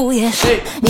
[0.00, 0.42] potrzebujesz
[0.82, 0.89] Nie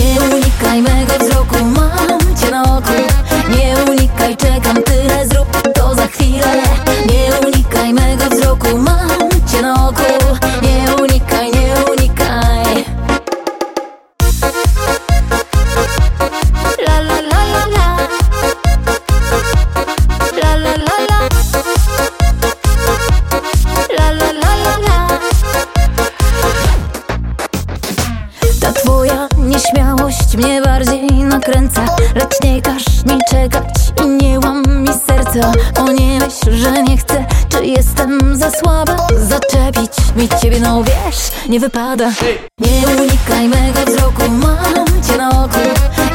[30.91, 33.73] bardziej nakręca Lecz nie każ mi czekać
[34.05, 35.51] i nie łam mi serca.
[35.79, 41.31] O nie myśl, że nie chcę, czy jestem za słaba Zaczepić mi ciebie, no wiesz,
[41.49, 42.11] nie wypada.
[42.59, 45.59] Nie unikaj mego wzroku, mam cię na oku.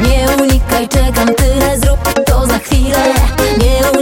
[0.01, 3.15] Nie unikaj, czekam tyle, zrób to za chwilę.
[3.59, 3.96] Nie unikaj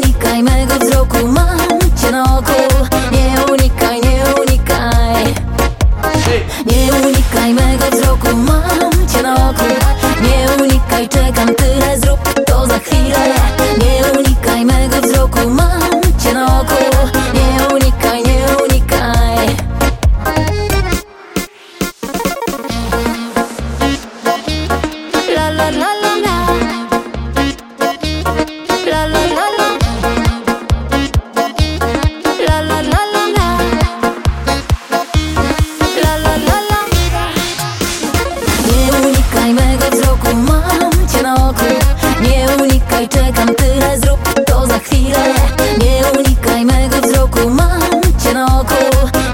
[10.22, 13.63] Nie unikaj, czekam tyle, zrób to za chwilę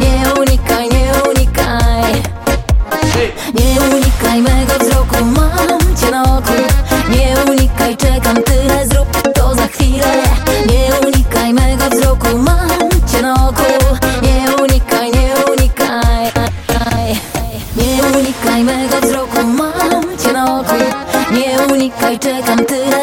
[0.00, 2.12] Nie unikaj, nie unikaj.
[3.54, 6.52] Nie unikaj mego wzroku, mam cię na oku.
[7.10, 10.12] Nie unikaj, czekam tyle, zrób to za chwilę.
[10.66, 13.96] Nie unikaj mego wzroku, mam cię na oku.
[14.22, 16.32] Nie unikaj, nie unikaj.
[17.76, 20.74] Nie unikaj mego wzroku, mam cię na oku.
[21.30, 22.99] Nie unikaj, czekam tyle,